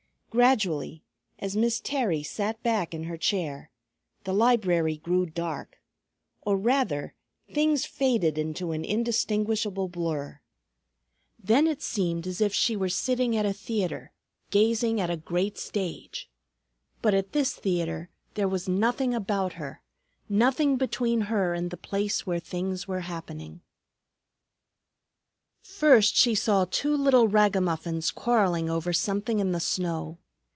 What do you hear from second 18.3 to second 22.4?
there was nothing about her, nothing between her and the place where